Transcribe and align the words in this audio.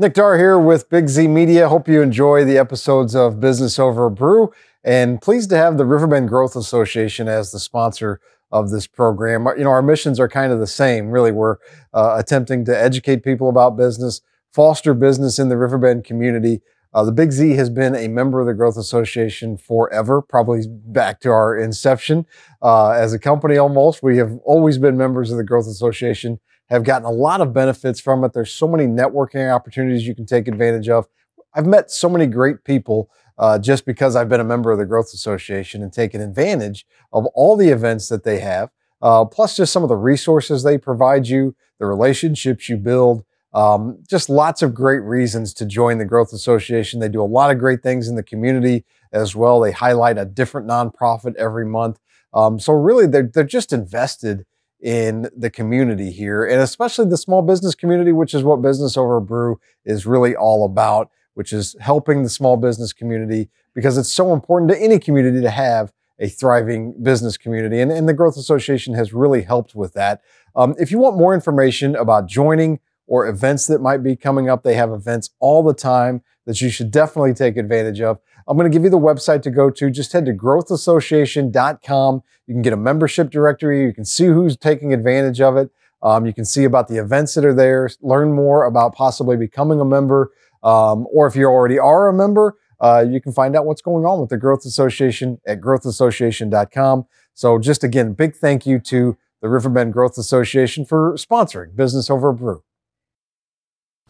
Nick 0.00 0.14
Darr 0.14 0.38
here 0.38 0.60
with 0.60 0.88
Big 0.88 1.08
Z 1.08 1.26
Media. 1.26 1.68
Hope 1.68 1.88
you 1.88 2.02
enjoy 2.02 2.44
the 2.44 2.56
episodes 2.56 3.16
of 3.16 3.40
Business 3.40 3.80
Over 3.80 4.08
Brew 4.08 4.52
and 4.84 5.20
pleased 5.20 5.50
to 5.50 5.56
have 5.56 5.76
the 5.76 5.84
Riverbend 5.84 6.28
Growth 6.28 6.54
Association 6.54 7.26
as 7.26 7.50
the 7.50 7.58
sponsor 7.58 8.20
of 8.52 8.70
this 8.70 8.86
program. 8.86 9.48
You 9.56 9.64
know, 9.64 9.70
our 9.70 9.82
missions 9.82 10.20
are 10.20 10.28
kind 10.28 10.52
of 10.52 10.60
the 10.60 10.68
same. 10.68 11.10
Really, 11.10 11.32
we're 11.32 11.56
uh, 11.92 12.14
attempting 12.16 12.64
to 12.66 12.80
educate 12.80 13.24
people 13.24 13.48
about 13.48 13.76
business, 13.76 14.20
foster 14.52 14.94
business 14.94 15.40
in 15.40 15.48
the 15.48 15.56
Riverbend 15.56 16.04
community. 16.04 16.60
Uh, 16.94 17.04
the 17.04 17.12
Big 17.12 17.32
Z 17.32 17.54
has 17.54 17.68
been 17.68 17.94
a 17.94 18.08
member 18.08 18.40
of 18.40 18.46
the 18.46 18.54
Growth 18.54 18.76
Association 18.76 19.56
forever, 19.58 20.22
probably 20.22 20.64
back 20.68 21.20
to 21.20 21.30
our 21.30 21.56
inception 21.56 22.26
uh, 22.62 22.90
as 22.90 23.12
a 23.12 23.18
company 23.18 23.58
almost. 23.58 24.02
We 24.02 24.16
have 24.16 24.38
always 24.44 24.78
been 24.78 24.96
members 24.96 25.30
of 25.30 25.36
the 25.36 25.44
Growth 25.44 25.66
Association 25.66 26.40
have 26.70 26.84
gotten 26.84 27.06
a 27.06 27.10
lot 27.10 27.40
of 27.40 27.52
benefits 27.52 28.00
from 28.00 28.24
it. 28.24 28.32
There's 28.32 28.52
so 28.52 28.68
many 28.68 28.86
networking 28.86 29.54
opportunities 29.54 30.06
you 30.06 30.14
can 30.14 30.26
take 30.26 30.48
advantage 30.48 30.88
of. 30.88 31.06
I've 31.54 31.66
met 31.66 31.90
so 31.90 32.08
many 32.08 32.26
great 32.26 32.64
people 32.64 33.10
uh, 33.38 33.58
just 33.58 33.86
because 33.86 34.16
I've 34.16 34.28
been 34.28 34.40
a 34.40 34.44
member 34.44 34.70
of 34.70 34.78
the 34.78 34.84
Growth 34.84 35.12
Association 35.14 35.82
and 35.82 35.92
taken 35.92 36.20
advantage 36.20 36.86
of 37.12 37.26
all 37.34 37.56
the 37.56 37.68
events 37.68 38.08
that 38.08 38.24
they 38.24 38.40
have, 38.40 38.70
uh, 39.00 39.24
plus 39.24 39.56
just 39.56 39.72
some 39.72 39.82
of 39.82 39.88
the 39.88 39.96
resources 39.96 40.62
they 40.62 40.76
provide 40.76 41.26
you, 41.26 41.54
the 41.78 41.86
relationships 41.86 42.68
you 42.68 42.76
build. 42.76 43.24
Um, 43.58 43.98
just 44.08 44.28
lots 44.28 44.62
of 44.62 44.72
great 44.72 45.02
reasons 45.02 45.52
to 45.54 45.66
join 45.66 45.98
the 45.98 46.04
Growth 46.04 46.32
Association. 46.32 47.00
They 47.00 47.08
do 47.08 47.20
a 47.20 47.24
lot 47.24 47.50
of 47.50 47.58
great 47.58 47.82
things 47.82 48.06
in 48.06 48.14
the 48.14 48.22
community 48.22 48.84
as 49.12 49.34
well. 49.34 49.58
They 49.58 49.72
highlight 49.72 50.16
a 50.16 50.24
different 50.24 50.68
nonprofit 50.68 51.34
every 51.34 51.66
month. 51.66 51.98
Um, 52.32 52.60
so 52.60 52.72
really, 52.72 53.08
they're 53.08 53.28
they're 53.34 53.42
just 53.42 53.72
invested 53.72 54.46
in 54.80 55.28
the 55.36 55.50
community 55.50 56.12
here, 56.12 56.44
and 56.44 56.60
especially 56.60 57.06
the 57.06 57.16
small 57.16 57.42
business 57.42 57.74
community, 57.74 58.12
which 58.12 58.32
is 58.32 58.44
what 58.44 58.62
Business 58.62 58.96
Over 58.96 59.18
Brew 59.18 59.58
is 59.84 60.06
really 60.06 60.36
all 60.36 60.64
about, 60.64 61.10
which 61.34 61.52
is 61.52 61.74
helping 61.80 62.22
the 62.22 62.28
small 62.28 62.56
business 62.56 62.92
community 62.92 63.48
because 63.74 63.98
it's 63.98 64.12
so 64.12 64.32
important 64.32 64.70
to 64.70 64.80
any 64.80 65.00
community 65.00 65.40
to 65.40 65.50
have 65.50 65.92
a 66.20 66.28
thriving 66.28 66.94
business 67.02 67.36
community. 67.36 67.80
And, 67.80 67.90
and 67.90 68.08
the 68.08 68.14
Growth 68.14 68.36
Association 68.36 68.94
has 68.94 69.12
really 69.12 69.42
helped 69.42 69.74
with 69.74 69.94
that. 69.94 70.20
Um, 70.54 70.76
if 70.78 70.92
you 70.92 70.98
want 70.98 71.16
more 71.16 71.34
information 71.34 71.96
about 71.96 72.28
joining 72.28 72.78
or 73.08 73.26
events 73.26 73.66
that 73.66 73.80
might 73.80 74.02
be 74.02 74.14
coming 74.14 74.48
up, 74.48 74.62
they 74.62 74.74
have 74.74 74.90
events 74.90 75.30
all 75.40 75.62
the 75.62 75.74
time 75.74 76.22
that 76.46 76.60
you 76.60 76.70
should 76.70 76.90
definitely 76.90 77.34
take 77.34 77.56
advantage 77.56 78.00
of. 78.00 78.18
I'm 78.46 78.56
going 78.56 78.70
to 78.70 78.74
give 78.74 78.84
you 78.84 78.90
the 78.90 78.98
website 78.98 79.42
to 79.42 79.50
go 79.50 79.70
to. 79.70 79.90
Just 79.90 80.12
head 80.12 80.24
to 80.26 80.32
growthassociation.com. 80.32 82.22
You 82.46 82.54
can 82.54 82.62
get 82.62 82.72
a 82.72 82.76
membership 82.78 83.30
directory. 83.30 83.82
You 83.84 83.92
can 83.92 84.04
see 84.04 84.26
who's 84.26 84.56
taking 84.56 84.94
advantage 84.94 85.40
of 85.40 85.56
it. 85.56 85.70
Um, 86.02 86.24
you 86.24 86.32
can 86.32 86.44
see 86.44 86.64
about 86.64 86.88
the 86.88 86.96
events 86.96 87.34
that 87.34 87.44
are 87.44 87.54
there, 87.54 87.90
learn 88.00 88.32
more 88.32 88.64
about 88.64 88.94
possibly 88.94 89.36
becoming 89.36 89.80
a 89.80 89.84
member. 89.84 90.30
Um, 90.62 91.06
or 91.12 91.26
if 91.26 91.34
you 91.34 91.46
already 91.46 91.78
are 91.78 92.08
a 92.08 92.12
member, 92.12 92.56
uh, 92.80 93.04
you 93.08 93.20
can 93.20 93.32
find 93.32 93.56
out 93.56 93.66
what's 93.66 93.82
going 93.82 94.04
on 94.06 94.20
with 94.20 94.30
the 94.30 94.36
Growth 94.36 94.64
Association 94.64 95.40
at 95.46 95.60
growthassociation.com. 95.60 97.06
So, 97.34 97.58
just 97.58 97.84
again, 97.84 98.12
big 98.12 98.36
thank 98.36 98.66
you 98.66 98.78
to 98.80 99.16
the 99.42 99.48
Riverbend 99.48 99.92
Growth 99.92 100.18
Association 100.18 100.84
for 100.84 101.14
sponsoring 101.14 101.74
Business 101.76 102.10
Over 102.10 102.32
Brew. 102.32 102.62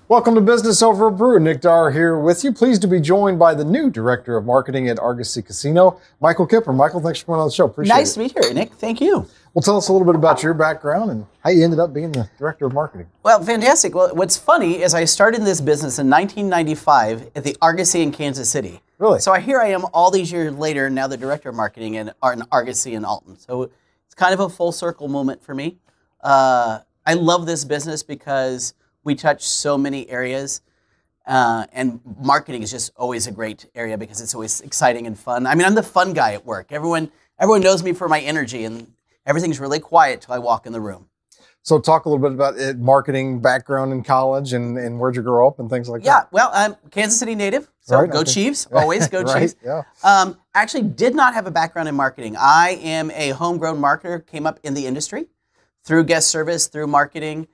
Welcome 0.09 0.37
to 0.37 0.41
Business 0.41 0.81
Over 0.81 1.11
Brew. 1.11 1.39
Nick 1.39 1.61
Darr 1.61 1.91
here 1.91 2.19
with 2.19 2.43
you. 2.43 2.51
Pleased 2.51 2.81
to 2.81 2.89
be 2.89 2.99
joined 2.99 3.39
by 3.39 3.53
the 3.53 3.63
new 3.63 3.91
Director 3.91 4.39
of 4.39 4.47
Marketing 4.47 4.89
at 4.89 4.99
Argosy 4.99 5.43
Casino, 5.43 6.01
Michael 6.23 6.47
Kipper. 6.47 6.73
Michael, 6.73 7.03
thanks 7.03 7.21
for 7.21 7.27
coming 7.27 7.43
on 7.43 7.49
the 7.49 7.53
show. 7.53 7.67
Appreciate 7.67 7.95
nice 7.95 8.17
it. 8.17 8.21
Nice 8.21 8.33
to 8.33 8.41
be 8.41 8.47
here, 8.47 8.55
Nick. 8.55 8.73
Thank 8.73 9.03
you. 9.03 9.29
Well, 9.53 9.63
tell 9.63 9.77
us 9.77 9.91
a 9.91 9.93
little 9.93 10.07
bit 10.07 10.15
about 10.15 10.43
your 10.43 10.55
background 10.55 11.11
and 11.11 11.27
how 11.45 11.51
you 11.51 11.63
ended 11.63 11.79
up 11.79 11.93
being 11.93 12.11
the 12.13 12.27
Director 12.39 12.65
of 12.65 12.73
Marketing. 12.73 13.07
Well, 13.23 13.43
fantastic. 13.43 13.95
Well, 13.95 14.15
what's 14.15 14.39
funny 14.39 14.81
is 14.81 14.95
I 14.95 15.05
started 15.05 15.43
this 15.43 15.61
business 15.61 15.99
in 15.99 16.09
1995 16.09 17.33
at 17.37 17.45
the 17.45 17.55
Argosy 17.61 18.01
in 18.01 18.11
Kansas 18.11 18.49
City. 18.49 18.81
Really? 18.97 19.21
So 19.21 19.35
here 19.35 19.61
I 19.61 19.67
am 19.67 19.85
all 19.93 20.11
these 20.11 20.33
years 20.33 20.55
later, 20.55 20.89
now 20.89 21.07
the 21.07 21.19
Director 21.19 21.51
of 21.51 21.55
Marketing 21.55 21.97
in, 21.97 22.13
in 22.33 22.43
Argosy 22.51 22.95
in 22.95 23.05
Alton. 23.05 23.39
So 23.39 23.65
it's 24.07 24.15
kind 24.17 24.33
of 24.33 24.41
a 24.41 24.49
full 24.49 24.73
circle 24.73 25.09
moment 25.09 25.45
for 25.45 25.55
me. 25.55 25.77
Uh, 26.23 26.79
I 27.05 27.13
love 27.13 27.45
this 27.45 27.67
business 27.67 28.03
because 28.03 28.73
we 29.09 29.15
touch 29.15 29.43
so 29.43 29.77
many 29.79 30.09
areas. 30.09 30.61
Uh, 31.27 31.67
and 31.73 32.01
marketing 32.21 32.63
is 32.63 32.71
just 32.71 32.93
always 32.95 33.27
a 33.27 33.33
great 33.33 33.67
area 33.75 33.99
because 33.99 34.21
it's 34.21 34.35
always 34.35 34.61
exciting 34.61 35.07
and 35.07 35.19
fun. 35.19 35.47
I 35.47 35.55
mean, 35.55 35.67
I'm 35.67 35.75
the 35.75 35.83
fun 35.83 36.13
guy 36.13 36.35
at 36.35 36.45
work. 36.47 36.73
Everyone, 36.73 37.11
everyone 37.39 37.63
knows 37.63 37.83
me 37.83 37.93
for 37.93 38.09
my 38.09 38.21
energy, 38.21 38.65
and 38.65 38.93
everything's 39.27 39.61
really 39.61 39.81
quiet 39.81 40.23
till 40.23 40.35
I 40.35 40.39
walk 40.39 40.67
in 40.67 40.73
the 40.73 40.81
room. 40.81 41.09
So, 41.63 41.79
talk 41.79 42.07
a 42.07 42.09
little 42.09 42.23
bit 42.23 42.33
about 42.33 42.57
it, 42.57 42.79
marketing 42.79 43.41
background 43.41 43.93
in 43.93 44.03
college 44.03 44.53
and, 44.55 44.79
and 44.79 44.99
where'd 44.99 45.17
you 45.17 45.23
grow 45.23 45.49
up 45.49 45.59
and 45.59 45.69
things 45.69 45.89
like 45.89 46.03
yeah, 46.03 46.21
that. 46.21 46.23
Yeah, 46.23 46.29
well, 46.33 46.51
I'm 46.53 46.77
Kansas 46.91 47.19
City 47.19 47.35
native, 47.35 47.71
so 47.81 47.99
right, 47.99 48.11
go 48.11 48.21
okay. 48.21 48.33
Chiefs. 48.33 48.67
Always 48.73 49.09
go 49.09 49.23
right, 49.23 49.41
Chiefs. 49.41 49.57
Yeah. 49.63 49.83
Um, 50.03 50.39
actually, 50.55 50.85
did 50.85 51.15
not 51.15 51.35
have 51.35 51.47
a 51.47 51.51
background 51.51 51.89
in 51.89 51.95
marketing. 51.95 52.37
I 52.39 52.79
am 52.83 53.11
a 53.11 53.31
homegrown 53.31 53.79
marketer. 53.79 54.27
Came 54.27 54.47
up 54.47 54.61
in 54.63 54.75
the 54.75 54.87
industry 54.87 55.27
through 55.83 56.05
guest 56.05 56.29
service, 56.29 56.69
through 56.69 56.87
marketing. 56.87 57.49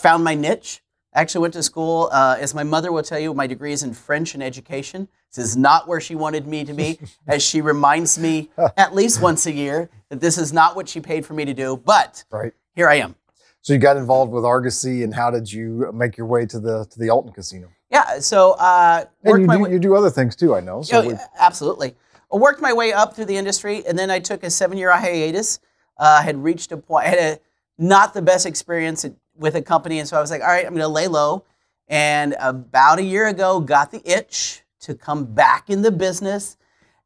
Found 0.00 0.24
my 0.24 0.34
niche 0.34 0.82
I 1.14 1.22
actually 1.22 1.42
went 1.42 1.54
to 1.54 1.62
school, 1.62 2.10
uh, 2.12 2.36
as 2.38 2.54
my 2.54 2.62
mother 2.62 2.92
will 2.92 3.02
tell 3.02 3.18
you, 3.18 3.32
my 3.32 3.46
degree 3.46 3.72
is 3.72 3.82
in 3.82 3.94
French 3.94 4.34
and 4.34 4.42
education. 4.42 5.08
This 5.34 5.44
is 5.44 5.56
not 5.56 5.88
where 5.88 6.00
she 6.00 6.14
wanted 6.14 6.46
me 6.46 6.64
to 6.64 6.72
be, 6.72 6.98
as 7.26 7.42
she 7.42 7.60
reminds 7.60 8.18
me 8.18 8.50
at 8.76 8.94
least 8.94 9.22
once 9.22 9.46
a 9.46 9.52
year 9.52 9.90
that 10.10 10.20
this 10.20 10.38
is 10.38 10.52
not 10.52 10.76
what 10.76 10.88
she 10.88 11.00
paid 11.00 11.24
for 11.24 11.34
me 11.34 11.44
to 11.44 11.54
do. 11.54 11.76
But 11.76 12.24
right. 12.30 12.52
here 12.74 12.88
I 12.88 12.96
am. 12.96 13.16
So 13.62 13.72
you 13.72 13.78
got 13.78 13.96
involved 13.96 14.32
with 14.32 14.44
Argosy, 14.44 15.02
and 15.02 15.12
how 15.12 15.30
did 15.30 15.50
you 15.50 15.90
make 15.92 16.16
your 16.16 16.26
way 16.26 16.46
to 16.46 16.60
the 16.60 16.86
to 16.90 16.98
the 16.98 17.10
Alton 17.10 17.32
Casino? 17.32 17.68
Yeah, 17.90 18.20
so 18.20 18.52
uh, 18.52 19.06
and 19.24 19.42
you 19.42 19.48
do, 19.48 19.58
way- 19.58 19.70
you 19.72 19.78
do 19.78 19.96
other 19.96 20.10
things 20.10 20.36
too, 20.36 20.54
I 20.54 20.60
know. 20.60 20.82
So 20.82 21.10
oh, 21.10 21.18
absolutely. 21.38 21.96
I 22.32 22.36
worked 22.36 22.60
my 22.60 22.74
way 22.74 22.92
up 22.92 23.16
through 23.16 23.24
the 23.24 23.36
industry, 23.36 23.84
and 23.86 23.98
then 23.98 24.10
I 24.10 24.20
took 24.20 24.44
a 24.44 24.50
seven-year 24.50 24.92
hiatus. 24.92 25.58
Uh, 25.96 26.22
had 26.22 26.36
reached 26.36 26.70
a 26.70 26.76
point, 26.76 27.06
I 27.06 27.08
had 27.08 27.18
a 27.18 27.40
not 27.78 28.14
the 28.14 28.22
best 28.22 28.46
experience 28.46 29.04
at 29.04 29.14
with 29.38 29.54
a 29.54 29.62
company. 29.62 29.98
And 29.98 30.08
so 30.08 30.16
I 30.16 30.20
was 30.20 30.30
like, 30.30 30.42
all 30.42 30.48
right, 30.48 30.66
I'm 30.66 30.72
going 30.72 30.80
to 30.80 30.88
lay 30.88 31.06
low. 31.06 31.44
And 31.86 32.36
about 32.38 32.98
a 32.98 33.02
year 33.02 33.26
ago, 33.26 33.60
got 33.60 33.90
the 33.90 34.02
itch 34.04 34.62
to 34.80 34.94
come 34.94 35.24
back 35.24 35.70
in 35.70 35.82
the 35.82 35.90
business. 35.90 36.56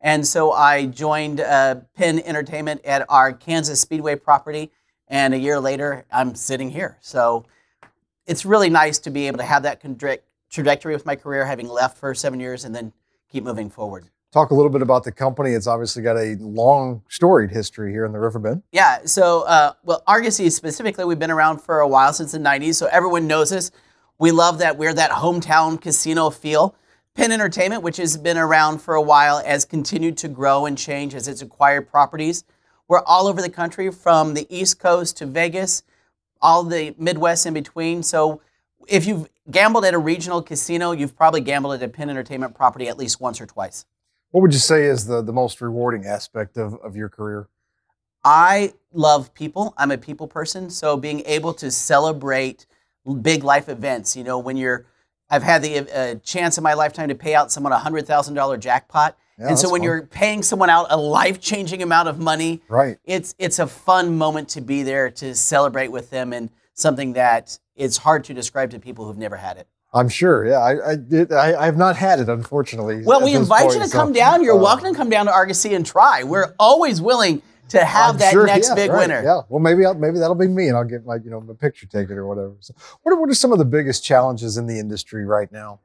And 0.00 0.26
so 0.26 0.52
I 0.52 0.86
joined 0.86 1.40
uh, 1.40 1.76
Penn 1.94 2.18
Entertainment 2.20 2.84
at 2.84 3.06
our 3.08 3.32
Kansas 3.32 3.80
Speedway 3.80 4.16
property. 4.16 4.72
And 5.06 5.34
a 5.34 5.38
year 5.38 5.60
later, 5.60 6.04
I'm 6.10 6.34
sitting 6.34 6.70
here. 6.70 6.98
So 7.00 7.44
it's 8.26 8.44
really 8.44 8.70
nice 8.70 8.98
to 9.00 9.10
be 9.10 9.26
able 9.26 9.38
to 9.38 9.44
have 9.44 9.62
that 9.62 9.80
trajectory 10.50 10.94
with 10.94 11.06
my 11.06 11.16
career, 11.16 11.46
having 11.46 11.68
left 11.68 11.98
for 11.98 12.14
seven 12.14 12.40
years 12.40 12.64
and 12.64 12.74
then 12.74 12.92
keep 13.30 13.44
moving 13.44 13.70
forward 13.70 14.08
talk 14.32 14.50
a 14.50 14.54
little 14.54 14.70
bit 14.70 14.82
about 14.82 15.04
the 15.04 15.12
company. 15.12 15.50
It's 15.50 15.66
obviously 15.66 16.02
got 16.02 16.16
a 16.16 16.36
long 16.40 17.02
storied 17.08 17.50
history 17.50 17.92
here 17.92 18.04
in 18.04 18.12
the 18.12 18.18
Riverbend. 18.18 18.62
Yeah. 18.72 19.00
So, 19.04 19.42
uh, 19.42 19.74
well, 19.84 20.02
Argosy 20.06 20.50
specifically, 20.50 21.04
we've 21.04 21.18
been 21.18 21.30
around 21.30 21.60
for 21.60 21.80
a 21.80 21.88
while 21.88 22.12
since 22.12 22.32
the 22.32 22.38
90s, 22.38 22.74
so 22.74 22.86
everyone 22.86 23.26
knows 23.26 23.52
us. 23.52 23.70
We 24.18 24.30
love 24.30 24.58
that 24.58 24.78
we're 24.78 24.94
that 24.94 25.10
hometown 25.10 25.80
casino 25.80 26.30
feel. 26.30 26.74
Penn 27.14 27.30
Entertainment, 27.30 27.82
which 27.82 27.98
has 27.98 28.16
been 28.16 28.38
around 28.38 28.78
for 28.78 28.94
a 28.94 29.02
while, 29.02 29.44
has 29.44 29.66
continued 29.66 30.16
to 30.18 30.28
grow 30.28 30.64
and 30.64 30.78
change 30.78 31.14
as 31.14 31.28
it's 31.28 31.42
acquired 31.42 31.90
properties. 31.90 32.44
We're 32.88 33.02
all 33.02 33.26
over 33.26 33.42
the 33.42 33.50
country 33.50 33.90
from 33.90 34.32
the 34.32 34.46
East 34.48 34.78
Coast 34.78 35.18
to 35.18 35.26
Vegas, 35.26 35.82
all 36.40 36.62
the 36.62 36.94
Midwest 36.98 37.44
in 37.44 37.52
between. 37.52 38.02
So, 38.02 38.40
if 38.88 39.06
you've 39.06 39.28
gambled 39.50 39.84
at 39.84 39.94
a 39.94 39.98
regional 39.98 40.42
casino, 40.42 40.92
you've 40.92 41.16
probably 41.16 41.40
gambled 41.40 41.74
at 41.74 41.82
a 41.82 41.88
Penn 41.88 42.08
Entertainment 42.08 42.54
property 42.54 42.88
at 42.88 42.96
least 42.96 43.20
once 43.20 43.40
or 43.40 43.46
twice. 43.46 43.84
What 44.32 44.40
would 44.40 44.52
you 44.52 44.58
say 44.58 44.86
is 44.86 45.06
the, 45.06 45.22
the 45.22 45.32
most 45.32 45.60
rewarding 45.60 46.06
aspect 46.06 46.56
of, 46.56 46.74
of 46.82 46.96
your 46.96 47.08
career? 47.08 47.48
I 48.24 48.72
love 48.92 49.32
people. 49.34 49.74
I'm 49.76 49.90
a 49.90 49.98
people 49.98 50.26
person. 50.26 50.70
So 50.70 50.96
being 50.96 51.22
able 51.26 51.52
to 51.54 51.70
celebrate 51.70 52.66
big 53.20 53.44
life 53.44 53.68
events, 53.68 54.16
you 54.16 54.24
know, 54.24 54.38
when 54.38 54.56
you're, 54.56 54.86
I've 55.28 55.42
had 55.42 55.62
the 55.62 55.78
uh, 55.80 56.14
chance 56.16 56.56
in 56.56 56.64
my 56.64 56.72
lifetime 56.74 57.08
to 57.08 57.14
pay 57.14 57.34
out 57.34 57.52
someone 57.52 57.72
a 57.72 57.78
$100,000 57.78 58.60
jackpot. 58.60 59.18
Yeah, 59.38 59.48
and 59.48 59.58
so 59.58 59.70
when 59.70 59.80
fun. 59.80 59.84
you're 59.84 60.02
paying 60.02 60.42
someone 60.42 60.70
out 60.70 60.86
a 60.90 60.96
life-changing 60.96 61.82
amount 61.82 62.08
of 62.08 62.18
money, 62.18 62.62
right. 62.68 62.98
it's 63.04 63.34
it's 63.38 63.58
a 63.58 63.66
fun 63.66 64.16
moment 64.16 64.50
to 64.50 64.60
be 64.60 64.82
there 64.82 65.10
to 65.10 65.34
celebrate 65.34 65.88
with 65.88 66.10
them 66.10 66.34
and 66.34 66.50
something 66.74 67.14
that 67.14 67.58
it's 67.74 67.96
hard 67.96 68.24
to 68.24 68.34
describe 68.34 68.70
to 68.70 68.78
people 68.78 69.06
who've 69.06 69.16
never 69.16 69.36
had 69.36 69.56
it. 69.56 69.66
I'm 69.94 70.08
sure. 70.08 70.46
Yeah, 70.46 70.58
I 70.58 70.92
I, 70.92 70.96
did, 70.96 71.32
I, 71.32 71.60
I 71.60 71.64
have 71.66 71.76
not 71.76 71.96
had 71.96 72.18
it, 72.20 72.28
unfortunately. 72.28 73.02
Well, 73.04 73.22
we 73.22 73.34
invite 73.34 73.64
point, 73.64 73.74
you 73.74 73.80
to 73.80 73.88
so, 73.88 73.98
come 73.98 74.12
down. 74.12 74.42
You're 74.42 74.56
uh, 74.56 74.62
welcome 74.62 74.92
to 74.92 74.96
come 74.96 75.10
down 75.10 75.26
to 75.26 75.32
Argosy 75.32 75.74
and 75.74 75.84
try. 75.84 76.22
We're 76.22 76.54
always 76.58 77.00
willing 77.00 77.42
to 77.68 77.84
have 77.84 78.14
I'm 78.14 78.18
that 78.18 78.32
sure, 78.32 78.46
next 78.46 78.68
yeah, 78.68 78.74
big 78.74 78.90
right, 78.90 79.08
winner. 79.08 79.22
Yeah. 79.22 79.42
Well, 79.48 79.60
maybe 79.60 79.84
I'll, 79.84 79.94
maybe 79.94 80.18
that'll 80.18 80.34
be 80.34 80.48
me, 80.48 80.68
and 80.68 80.76
I'll 80.76 80.84
get 80.84 81.04
my 81.04 81.16
you 81.16 81.30
know 81.30 81.44
a 81.48 81.54
picture 81.54 81.86
taken 81.86 82.16
or 82.16 82.26
whatever. 82.26 82.54
So, 82.60 82.74
what 83.02 83.12
are, 83.12 83.20
what 83.20 83.28
are 83.28 83.34
some 83.34 83.52
of 83.52 83.58
the 83.58 83.64
biggest 83.66 84.02
challenges 84.02 84.56
in 84.56 84.66
the 84.66 84.78
industry 84.78 85.26
right 85.26 85.50
now? 85.52 85.80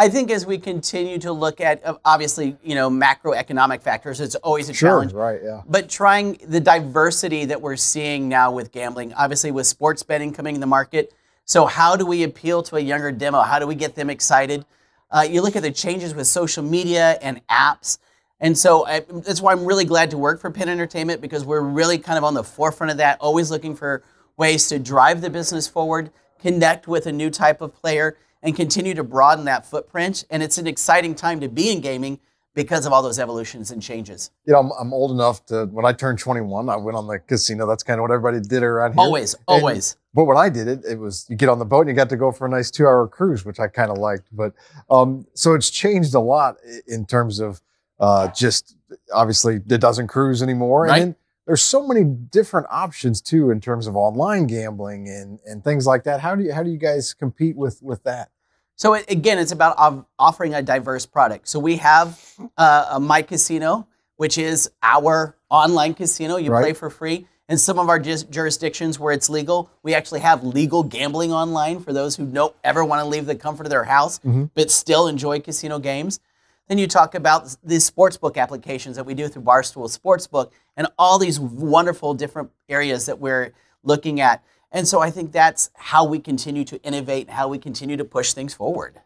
I 0.00 0.08
think 0.08 0.30
as 0.30 0.46
we 0.46 0.58
continue 0.58 1.18
to 1.18 1.32
look 1.32 1.60
at 1.60 1.84
uh, 1.84 1.96
obviously 2.04 2.56
you 2.62 2.76
know 2.76 2.88
macroeconomic 2.88 3.82
factors, 3.82 4.20
it's 4.20 4.36
always 4.36 4.68
a 4.68 4.74
sure, 4.74 4.90
challenge. 4.90 5.12
Right. 5.12 5.40
Yeah. 5.42 5.62
But 5.66 5.88
trying 5.88 6.38
the 6.46 6.60
diversity 6.60 7.46
that 7.46 7.60
we're 7.60 7.76
seeing 7.76 8.28
now 8.28 8.52
with 8.52 8.70
gambling, 8.70 9.14
obviously 9.14 9.50
with 9.50 9.66
sports 9.66 10.04
betting 10.04 10.32
coming 10.32 10.54
in 10.54 10.60
the 10.60 10.66
market 10.68 11.12
So, 11.48 11.64
how 11.64 11.96
do 11.96 12.04
we 12.04 12.24
appeal 12.24 12.62
to 12.64 12.76
a 12.76 12.80
younger 12.80 13.10
demo? 13.10 13.40
How 13.40 13.58
do 13.58 13.66
we 13.66 13.74
get 13.74 13.94
them 13.94 14.10
excited? 14.10 14.66
Uh, 15.10 15.26
you 15.28 15.40
look 15.40 15.56
at 15.56 15.62
the 15.62 15.70
changes 15.70 16.14
with 16.14 16.26
social 16.26 16.62
media 16.62 17.18
and 17.22 17.40
apps. 17.48 17.98
And 18.38 18.56
so 18.56 18.86
I, 18.86 19.00
that's 19.00 19.40
why 19.40 19.52
I'm 19.52 19.64
really 19.64 19.86
glad 19.86 20.10
to 20.10 20.18
work 20.18 20.42
for 20.42 20.50
Penn 20.50 20.68
Entertainment 20.68 21.22
because 21.22 21.46
we're 21.46 21.62
really 21.62 21.96
kind 21.96 22.18
of 22.18 22.24
on 22.24 22.34
the 22.34 22.44
forefront 22.44 22.90
of 22.90 22.98
that, 22.98 23.18
always 23.20 23.50
looking 23.50 23.74
for 23.74 24.04
ways 24.36 24.68
to 24.68 24.78
drive 24.78 25.22
the 25.22 25.30
business 25.30 25.66
forward, 25.66 26.10
connect 26.38 26.86
with 26.86 27.06
a 27.06 27.12
new 27.12 27.30
type 27.30 27.62
of 27.62 27.74
player, 27.74 28.18
and 28.42 28.54
continue 28.54 28.92
to 28.92 29.02
broaden 29.02 29.46
that 29.46 29.64
footprint. 29.64 30.26
And 30.28 30.42
it's 30.42 30.58
an 30.58 30.66
exciting 30.66 31.14
time 31.14 31.40
to 31.40 31.48
be 31.48 31.72
in 31.72 31.80
gaming 31.80 32.20
because 32.54 32.84
of 32.84 32.92
all 32.92 33.02
those 33.02 33.18
evolutions 33.18 33.70
and 33.70 33.80
changes. 33.80 34.32
You 34.44 34.52
know, 34.52 34.58
I'm, 34.58 34.70
I'm 34.78 34.92
old 34.92 35.12
enough 35.12 35.46
to, 35.46 35.64
when 35.66 35.86
I 35.86 35.92
turned 35.92 36.18
21, 36.18 36.68
I 36.68 36.76
went 36.76 36.96
on 36.96 37.06
the 37.06 37.20
casino. 37.20 37.66
That's 37.66 37.82
kind 37.82 37.98
of 38.00 38.02
what 38.02 38.10
everybody 38.10 38.40
did 38.40 38.62
around 38.62 38.92
here. 38.92 39.00
Always, 39.00 39.34
always. 39.46 39.92
And, 39.92 39.98
but 40.18 40.24
when 40.24 40.36
I 40.36 40.48
did 40.48 40.66
it, 40.66 40.84
it 40.84 40.98
was 40.98 41.26
you 41.28 41.36
get 41.36 41.48
on 41.48 41.60
the 41.60 41.64
boat 41.64 41.82
and 41.82 41.90
you 41.90 41.94
got 41.94 42.08
to 42.08 42.16
go 42.16 42.32
for 42.32 42.44
a 42.44 42.50
nice 42.50 42.72
two 42.72 42.88
hour 42.88 43.06
cruise, 43.06 43.44
which 43.44 43.60
I 43.60 43.68
kind 43.68 43.88
of 43.88 43.98
liked. 43.98 44.26
But 44.32 44.52
um, 44.90 45.24
so 45.32 45.54
it's 45.54 45.70
changed 45.70 46.12
a 46.12 46.18
lot 46.18 46.56
in 46.88 47.06
terms 47.06 47.38
of 47.38 47.60
uh, 48.00 48.26
just 48.32 48.74
obviously 49.14 49.60
it 49.70 49.80
doesn't 49.80 50.08
cruise 50.08 50.42
anymore. 50.42 50.86
Right. 50.86 51.02
And 51.02 51.10
then 51.12 51.16
there's 51.46 51.62
so 51.62 51.86
many 51.86 52.02
different 52.02 52.66
options 52.68 53.20
too 53.20 53.52
in 53.52 53.60
terms 53.60 53.86
of 53.86 53.94
online 53.94 54.48
gambling 54.48 55.08
and, 55.08 55.38
and 55.46 55.62
things 55.62 55.86
like 55.86 56.02
that. 56.02 56.18
How 56.18 56.34
do 56.34 56.42
you 56.42 56.52
how 56.52 56.64
do 56.64 56.70
you 56.70 56.78
guys 56.78 57.14
compete 57.14 57.56
with 57.56 57.80
with 57.80 58.02
that? 58.02 58.30
So 58.74 58.94
it, 58.94 59.08
again, 59.08 59.38
it's 59.38 59.52
about 59.52 60.04
offering 60.18 60.52
a 60.52 60.62
diverse 60.62 61.06
product. 61.06 61.46
So 61.46 61.60
we 61.60 61.76
have 61.76 62.20
uh, 62.56 62.88
a 62.90 62.98
My 62.98 63.22
Casino, 63.22 63.86
which 64.16 64.36
is 64.36 64.68
our 64.82 65.36
online 65.48 65.94
casino. 65.94 66.38
You 66.38 66.50
right. 66.50 66.62
play 66.62 66.72
for 66.72 66.90
free. 66.90 67.28
In 67.48 67.56
some 67.56 67.78
of 67.78 67.88
our 67.88 67.98
jurisdictions 67.98 68.98
where 68.98 69.12
it's 69.12 69.30
legal, 69.30 69.70
we 69.82 69.94
actually 69.94 70.20
have 70.20 70.44
legal 70.44 70.82
gambling 70.82 71.32
online 71.32 71.80
for 71.80 71.94
those 71.94 72.14
who 72.14 72.26
don't 72.26 72.54
ever 72.62 72.84
want 72.84 73.00
to 73.02 73.08
leave 73.08 73.24
the 73.24 73.34
comfort 73.34 73.64
of 73.64 73.70
their 73.70 73.84
house, 73.84 74.18
mm-hmm. 74.18 74.44
but 74.54 74.70
still 74.70 75.08
enjoy 75.08 75.40
casino 75.40 75.78
games. 75.78 76.20
Then 76.68 76.76
you 76.76 76.86
talk 76.86 77.14
about 77.14 77.56
the 77.64 77.76
sportsbook 77.76 78.36
applications 78.36 78.96
that 78.96 79.04
we 79.04 79.14
do 79.14 79.28
through 79.28 79.42
Barstool 79.42 79.88
Sportsbook 79.88 80.50
and 80.76 80.88
all 80.98 81.18
these 81.18 81.40
wonderful 81.40 82.12
different 82.12 82.50
areas 82.68 83.06
that 83.06 83.18
we're 83.18 83.54
looking 83.82 84.20
at. 84.20 84.44
And 84.70 84.86
so 84.86 85.00
I 85.00 85.10
think 85.10 85.32
that's 85.32 85.70
how 85.74 86.04
we 86.04 86.18
continue 86.18 86.64
to 86.66 86.82
innovate, 86.82 87.30
how 87.30 87.48
we 87.48 87.56
continue 87.56 87.96
to 87.96 88.04
push 88.04 88.34
things 88.34 88.52
forward. 88.52 89.00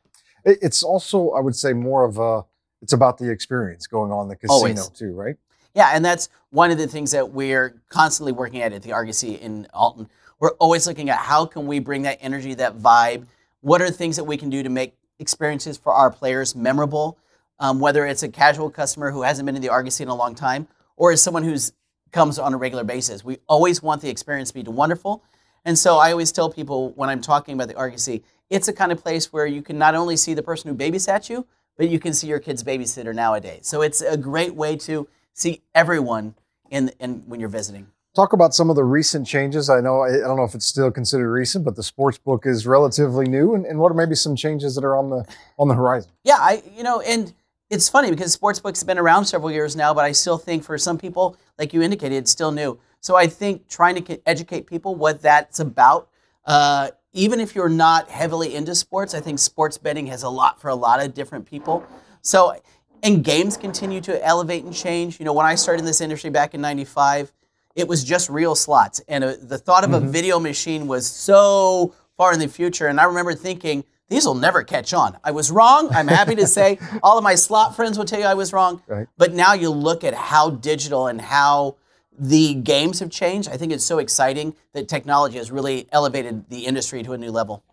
It's 0.45 0.83
also, 0.83 1.31
I 1.31 1.39
would 1.41 1.55
say, 1.55 1.73
more 1.73 2.05
of 2.05 2.19
a, 2.19 2.45
it's 2.81 2.93
about 2.93 3.19
the 3.19 3.31
experience 3.31 3.87
going 3.87 4.11
on 4.11 4.27
the 4.27 4.35
casino 4.35 4.55
Always. 4.55 4.89
too, 4.89 5.13
right? 5.13 5.37
Yeah, 5.75 5.91
and 5.95 6.05
that's 6.05 6.29
one 6.51 6.71
of 6.71 6.79
the 6.79 6.87
things 6.87 7.11
that 7.13 7.31
we're 7.31 7.81
constantly 7.89 8.33
working 8.33 8.61
at 8.61 8.73
at 8.73 8.83
the 8.83 8.93
Argosy 8.93 9.35
in 9.35 9.67
Alton. 9.73 10.09
We're 10.39 10.53
always 10.53 10.87
looking 10.87 11.09
at 11.09 11.19
how 11.19 11.47
can 11.47 11.67
we 11.67 11.79
bring 11.79 12.03
that 12.03 12.19
energy, 12.21 12.55
that 12.55 12.79
vibe. 12.79 13.27
What 13.61 13.81
are 13.81 13.87
the 13.87 13.97
things 13.97 14.17
that 14.17 14.25
we 14.25 14.37
can 14.37 14.51
do 14.51 14.63
to 14.63 14.69
make 14.69 14.95
experiences 15.19 15.79
for 15.79 15.93
our 15.93 16.11
players 16.11 16.55
memorable? 16.55 17.19
um, 17.63 17.79
whether 17.79 18.05
it's 18.05 18.25
a 18.25 18.29
casual 18.29 18.69
customer 18.69 19.13
who 19.13 19.23
hasn't 19.23 19.47
been 19.47 19.55
to 19.55 19.61
the 19.61 19.69
Argosy 19.69 20.03
in 20.03 20.11
a 20.11 20.15
long 20.15 20.35
time 20.35 20.67
or 20.97 21.13
is 21.13 21.23
someone 21.23 21.45
who's 21.45 21.73
comes 22.11 22.39
on 22.39 22.53
a 22.53 22.57
regular 22.59 22.85
basis. 22.85 23.25
We 23.25 23.39
always 23.47 23.83
want 23.83 24.03
the 24.03 24.11
experience 24.11 24.51
to 24.51 24.63
be 24.63 24.71
wonderful. 24.71 25.25
And 25.65 25.79
so 25.79 25.97
I 25.97 26.11
always 26.11 26.31
tell 26.31 26.51
people 26.51 26.91
when 26.91 27.09
I'm 27.09 27.23
talking 27.23 27.55
about 27.55 27.69
the 27.69 27.77
Argosy, 27.77 28.23
it's 28.51 28.69
a 28.69 28.73
kind 28.73 28.93
of 28.93 28.99
place 29.01 29.33
where 29.33 29.47
you 29.47 29.63
can 29.63 29.79
not 29.79 29.95
only 29.95 30.19
see 30.19 30.35
the 30.35 30.43
person 30.43 30.69
who 30.69 30.77
babysat 30.77 31.31
you, 31.31 31.47
but 31.79 31.89
you 31.89 31.99
can 31.99 32.13
see 32.13 32.27
your 32.27 32.39
kid's 32.39 32.63
babysitter 32.63 33.15
nowadays. 33.15 33.67
So 33.67 33.81
it's 33.81 34.03
a 34.03 34.19
great 34.19 34.55
way 34.55 34.77
to 34.77 35.09
see 35.35 35.63
everyone 35.75 36.35
in, 36.71 36.91
in 37.01 37.23
when 37.27 37.41
you're 37.41 37.49
visiting. 37.49 37.87
Talk 38.15 38.35
about 38.35 38.55
some 38.55 38.69
of 38.69 38.77
the 38.77 38.85
recent 38.85 39.27
changes. 39.27 39.71
I 39.71 39.81
know 39.81 40.03
I 40.03 40.11
don't 40.19 40.37
know 40.37 40.45
if 40.45 40.55
it's 40.55 40.67
still 40.67 40.91
considered 40.91 41.31
recent, 41.31 41.65
but 41.65 41.77
the 41.77 41.83
sports 41.83 42.19
book 42.19 42.45
is 42.45 42.67
relatively 42.67 43.27
new. 43.27 43.55
And, 43.55 43.65
and 43.65 43.79
what 43.79 43.91
are 43.91 43.95
maybe 43.95 44.15
some 44.15 44.37
changes 44.37 44.75
that 44.75 44.85
are 44.85 44.97
on 44.97 45.09
the 45.09 45.25
on 45.59 45.69
the 45.69 45.75
horizon? 45.75 46.11
Yeah, 46.23 46.37
I 46.39 46.63
you 46.77 46.83
know, 46.83 47.01
and 47.01 47.33
it's 47.71 47.89
funny 47.89 48.11
because 48.11 48.37
sportsbooks 48.37 48.81
have 48.81 48.87
been 48.87 48.99
around 48.99 49.25
several 49.25 49.51
years 49.51 49.75
now, 49.75 49.95
but 49.95 50.05
I 50.05 50.13
still 50.13 50.37
think 50.37 50.63
for 50.63 50.77
some 50.77 50.99
people, 50.99 51.39
like 51.59 51.73
you 51.73 51.81
indicated, 51.81 52.17
it's 52.17 52.31
still 52.31 52.53
new. 52.53 52.79
So 53.01 53.17
I 53.17 53.27
think 53.27 53.67
trying 53.67 54.03
to 54.05 54.29
educate 54.29 54.67
people 54.67 54.95
what 54.95 55.23
that's 55.23 55.59
about, 55.59 56.11
uh, 56.45 56.91
even 57.15 57.41
if 57.41 57.55
you're 57.55 57.71
not 57.71 58.11
heavily 58.11 58.55
into 58.55 58.75
sports, 58.75 59.15
I 59.15 59.21
think 59.21 59.39
sports 59.39 59.79
betting 59.79 60.07
has 60.09 60.23
a 60.23 60.29
lot 60.29 60.61
for 60.61 60.69
a 60.69 60.75
lot 60.75 61.03
of 61.03 61.15
different 61.15 61.47
people. 61.47 61.83
So, 62.21 62.57
and 63.03 63.25
games 63.25 63.57
continue 63.57 64.01
to 64.03 64.25
elevate 64.25 64.65
and 64.65 64.75
change. 64.75 65.19
You 65.19 65.25
know, 65.25 65.33
when 65.33 65.47
I 65.47 65.55
started 65.55 65.81
in 65.81 65.87
this 65.87 66.01
industry 66.01 66.31
back 66.31 66.55
in 66.55 66.61
'95, 66.61 67.33
it 67.75 67.89
was 67.89 68.05
just 68.05 68.29
real 68.29 68.55
slots, 68.55 69.01
and 69.09 69.25
uh, 69.25 69.35
the 69.41 69.59
thought 69.59 69.85
of 69.85 69.91
mm-hmm. 69.91 70.07
a 70.07 70.11
video 70.11 70.39
machine 70.39 70.87
was 70.87 71.07
so 71.07 71.95
far 72.17 72.33
in 72.33 72.39
the 72.39 72.49
future. 72.49 72.87
And 72.87 73.01
I 73.01 73.05
remember 73.05 73.35
thinking 73.35 73.85
these 74.09 74.27
will 74.27 74.35
never 74.35 74.63
catch 74.63 74.93
on. 74.93 75.17
I 75.25 75.31
was 75.31 75.51
wrong. 75.51 75.89
I'm 75.91 76.07
happy 76.07 76.35
to 76.37 76.47
say 76.47 76.79
all 77.03 77.17
of 77.17 77.25
my 77.25 77.35
slot 77.35 77.75
friends 77.75 77.97
will 77.97 78.05
tell 78.05 78.21
you 78.21 78.27
I 78.27 78.35
was 78.35 78.53
wrong. 78.53 78.83
Right. 78.87 79.07
But 79.17 79.33
now 79.33 79.55
you 79.55 79.71
look 79.71 80.05
at 80.05 80.15
how 80.15 80.51
digital 80.51 81.07
and 81.07 81.21
how 81.21 81.77
the 82.19 82.55
games 82.55 83.01
have 83.01 83.11
changed. 83.11 83.49
I 83.49 83.57
think 83.57 83.73
it's 83.73 83.85
so 83.85 83.99
exciting 83.99 84.55
that 84.75 84.87
technology 84.87 85.39
has 85.39 85.51
really 85.51 85.89
elevated 85.93 86.49
the 86.51 86.67
industry 86.67 87.03
to 87.03 87.15
a 87.15 87.19
new 87.19 87.31
level. 87.31 87.65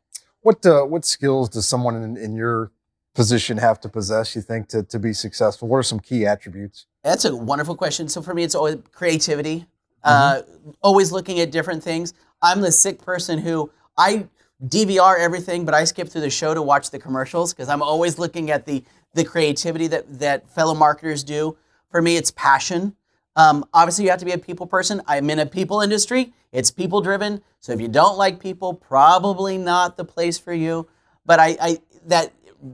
What 0.41 0.65
uh, 0.65 0.83
what 0.83 1.03
skills 1.03 1.49
does 1.49 1.67
someone 1.67 2.01
in, 2.01 2.15
in 2.15 2.35
your 2.35 2.71
position 3.19 3.57
have 3.57 3.81
to 3.81 3.89
possess? 3.89 4.33
You 4.33 4.41
think 4.41 4.69
to 4.69 4.81
to 4.83 4.97
be 4.97 5.11
successful? 5.11 5.67
What 5.67 5.77
are 5.77 5.83
some 5.83 5.99
key 5.99 6.25
attributes? 6.25 6.85
That's 7.03 7.25
a 7.25 7.35
wonderful 7.35 7.75
question. 7.75 8.07
So 8.07 8.21
for 8.21 8.33
me, 8.33 8.43
it's 8.43 8.55
always 8.55 8.77
creativity. 8.93 9.65
Mm-hmm. 10.05 10.05
Uh, 10.05 10.73
always 10.81 11.11
looking 11.11 11.41
at 11.41 11.51
different 11.51 11.83
things. 11.83 12.13
I'm 12.41 12.61
the 12.61 12.71
sick 12.71 13.01
person 13.01 13.39
who 13.39 13.69
I 13.97 14.29
DVR 14.65 15.19
everything, 15.19 15.65
but 15.65 15.73
I 15.73 15.83
skip 15.83 16.07
through 16.07 16.21
the 16.21 16.29
show 16.29 16.53
to 16.53 16.61
watch 16.61 16.91
the 16.91 16.99
commercials 16.99 17.53
because 17.53 17.67
I'm 17.67 17.81
always 17.81 18.17
looking 18.17 18.51
at 18.51 18.65
the 18.65 18.85
the 19.13 19.25
creativity 19.25 19.87
that 19.87 20.19
that 20.19 20.49
fellow 20.49 20.73
marketers 20.73 21.25
do. 21.25 21.57
For 21.91 22.01
me, 22.01 22.15
it's 22.15 22.31
passion. 22.31 22.95
Um, 23.35 23.65
obviously, 23.73 24.05
you 24.05 24.11
have 24.11 24.19
to 24.19 24.25
be 24.25 24.31
a 24.31 24.37
people 24.37 24.65
person. 24.65 25.01
I'm 25.07 25.29
in 25.29 25.39
a 25.39 25.45
people 25.45 25.81
industry. 25.81 26.31
It's 26.53 26.71
people 26.71 27.01
driven. 27.01 27.41
So 27.59 27.73
if 27.73 27.81
you 27.81 27.89
don't 27.89 28.17
like 28.17 28.39
people, 28.39 28.73
probably 28.73 29.57
not 29.57 29.97
the 29.97 30.05
place 30.05 30.37
for 30.37 30.53
you. 30.53 30.87
But 31.25 31.39
I, 31.41 31.57
I 31.61 31.77
that 32.07 32.31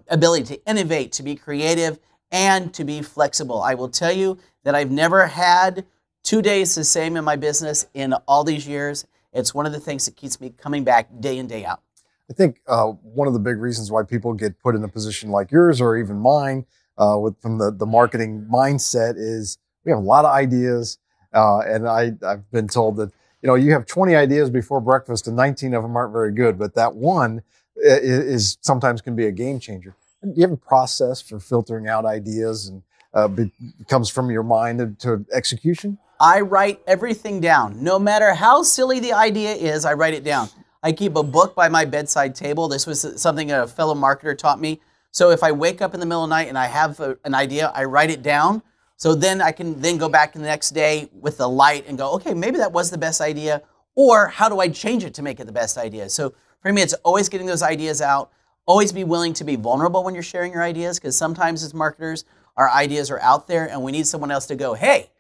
ability 0.08 0.46
to 0.56 0.66
innovate, 0.66 1.12
to 1.14 1.24
be 1.24 1.36
creative, 1.36 2.00
and 2.32 2.74
to 2.74 2.84
be 2.84 3.02
flexible. 3.02 3.62
I 3.62 3.76
will 3.76 3.90
tell 3.90 4.12
you 4.12 4.38
that 4.64 4.76
I've 4.76 4.92
never 4.92 5.28
had 5.28 5.86
two 6.24 6.42
days 6.42 6.76
the 6.76 6.84
same 6.84 7.16
in 7.16 7.24
my 7.24 7.36
business 7.36 7.86
in 7.94 8.14
all 8.28 8.44
these 8.44 8.68
years. 8.68 9.06
It's 9.32 9.54
one 9.54 9.66
of 9.66 9.72
the 9.72 9.80
things 9.80 10.06
that 10.06 10.16
keeps 10.16 10.42
me 10.42 10.50
coming 10.50 10.84
back 10.84 11.08
day 11.20 11.38
in, 11.38 11.48
day 11.48 11.66
out. 11.66 11.82
I 12.30 12.34
think 12.34 12.62
uh, 12.68 12.88
one 12.88 13.28
of 13.28 13.34
the 13.34 13.40
big 13.40 13.58
reasons 13.58 13.92
why 13.92 14.04
people 14.04 14.34
get 14.34 14.60
put 14.60 14.76
in 14.76 14.84
a 14.84 14.88
position 14.88 15.30
like 15.30 15.52
yours 15.52 15.80
or 15.80 15.96
even 15.98 16.18
mine 16.18 16.66
uh, 16.98 17.18
with 17.20 17.40
from 17.40 17.60
the, 17.60 17.72
the 17.72 17.86
marketing 17.86 18.48
mindset 18.52 19.16
is 19.18 19.60
we 19.84 19.92
have 19.92 20.00
a 20.00 20.04
lot 20.04 20.26
of 20.26 20.32
ideas. 20.32 20.98
Uh, 21.34 21.60
and 21.60 21.88
I, 21.88 22.14
I've 22.26 22.50
been 22.52 22.68
told 22.68 22.98
that, 22.98 23.12
you 23.42 23.48
know, 23.48 23.56
you 23.56 23.74
have 23.74 23.86
20 23.86 24.16
ideas 24.16 24.50
before 24.50 24.82
breakfast 24.82 25.28
and 25.28 25.36
19 25.36 25.74
of 25.74 25.84
them 25.84 25.96
aren't 25.96 26.14
very 26.14 26.32
good, 26.32 26.58
but 26.58 26.74
that 26.76 26.96
one 26.96 27.44
is, 27.78 28.58
sometimes 28.62 29.02
can 29.02 29.16
be 29.16 29.26
a 29.26 29.32
game 29.32 29.60
changer. 29.60 29.96
Do 30.24 30.34
you 30.36 30.42
have 30.42 30.52
a 30.52 30.58
process 30.58 31.22
for 31.22 31.40
filtering 31.40 31.88
out 31.88 32.06
ideas 32.06 32.68
and 32.68 32.82
uh, 33.14 33.28
be, 33.28 33.52
comes 33.88 34.10
from 34.10 34.32
your 34.32 34.44
mind 34.44 35.00
to 35.00 35.26
execution? 35.32 35.98
I 36.20 36.42
write 36.42 36.82
everything 36.88 37.42
down. 37.42 37.84
No 37.84 38.00
matter 38.00 38.34
how 38.34 38.64
silly 38.64 39.00
the 39.00 39.14
idea 39.14 39.54
is, 39.54 39.86
I 39.86 39.94
write 39.94 40.14
it 40.14 40.24
down. 40.24 40.50
I 40.82 40.92
keep 40.92 41.16
a 41.16 41.24
book 41.24 41.56
by 41.56 41.68
my 41.68 41.86
bedside 41.86 42.36
table. 42.36 42.68
This 42.68 42.88
was 42.88 43.22
something 43.22 43.52
a 43.52 43.68
fellow 43.68 43.96
marketer 43.96 44.38
taught 44.38 44.60
me. 44.60 44.80
So 45.12 45.32
if 45.32 45.44
I 45.44 45.52
wake 45.52 45.82
up 45.82 45.94
in 45.94 46.00
the 46.00 46.06
middle 46.06 46.24
of 46.24 46.30
the 46.30 46.36
night 46.36 46.48
and 46.48 46.58
I 46.58 46.68
have 46.68 47.00
a, 47.00 47.18
an 47.26 47.34
idea, 47.34 47.72
I 47.76 47.86
write 47.86 48.10
it 48.10 48.22
down. 48.22 48.62
So 48.98 49.14
then 49.14 49.42
I 49.42 49.52
can 49.52 49.80
then 49.82 49.98
go 49.98 50.08
back 50.08 50.34
the 50.34 50.40
next 50.40 50.72
day 50.72 51.10
with 51.14 51.38
the 51.38 51.50
light 51.50 51.86
and 51.88 51.98
go, 51.98 52.12
okay, 52.14 52.34
maybe 52.34 52.58
that 52.58 52.72
was 52.72 52.92
the 52.92 52.98
best 52.98 53.20
idea. 53.20 53.62
Or 53.96 54.28
how 54.28 54.50
do 54.50 54.60
I 54.60 54.68
change 54.68 55.04
it 55.04 55.14
to 55.16 55.22
make 55.22 55.40
it 55.40 55.46
the 55.46 55.54
best 55.54 55.78
idea? 55.78 56.10
So 56.10 56.34
for 56.62 56.72
me, 56.72 56.82
it's 56.82 56.94
always 56.96 57.30
getting 57.30 57.48
those 57.48 57.64
ideas 57.64 58.02
out. 58.02 58.32
Always 58.66 58.92
be 58.92 59.04
willing 59.04 59.34
to 59.34 59.44
be 59.44 59.56
vulnerable 59.56 60.04
when 60.04 60.14
you're 60.14 60.24
sharing 60.24 60.52
your 60.52 60.64
ideas 60.64 61.00
because 61.00 61.16
sometimes 61.16 61.64
as 61.64 61.74
marketers, 61.74 62.26
our 62.58 62.70
ideas 62.70 63.12
are 63.12 63.20
out 63.20 63.48
there 63.48 63.70
and 63.70 63.84
we 63.84 63.92
need 63.92 64.08
someone 64.08 64.32
else 64.32 64.48
to 64.48 64.56
go, 64.56 64.74
hey, 64.74 65.12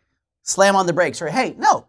slam 0.41 0.75
on 0.75 0.85
the 0.85 0.93
brakes 0.93 1.21
or 1.21 1.27
hey, 1.27 1.55
no, 1.57 1.87